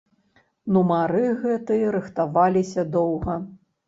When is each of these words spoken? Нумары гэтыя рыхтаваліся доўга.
Нумары 0.77 1.19
гэтыя 1.43 1.91
рыхтаваліся 1.97 2.87
доўга. 2.97 3.37